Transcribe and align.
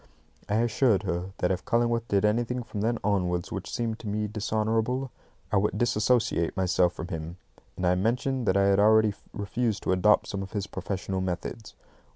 I 0.49 0.55
assured 0.55 1.03
her 1.03 1.31
that 1.37 1.51
if 1.51 1.63
Cullingworth 1.63 2.07
did 2.07 2.25
anything 2.25 2.63
from 2.63 2.81
then 2.81 2.97
onwards 3.03 3.51
which 3.51 3.71
seemed 3.71 3.99
to 3.99 4.07
me 4.07 4.27
dishonourable, 4.27 5.11
I 5.51 5.57
would 5.57 5.77
disassociate 5.77 6.57
myself 6.57 6.93
from 6.93 7.09
him, 7.09 7.37
and 7.77 7.85
I 7.85 7.93
mentioned 7.93 8.47
that 8.47 8.57
I 8.57 8.65
had 8.65 8.79
already 8.79 9.13
refused 9.31 9.83
to 9.83 9.91
adopt 9.91 10.25
some 10.25 10.41
of 10.41 10.53
his 10.53 10.65
professional 10.65 11.21
methods. 11.21 11.75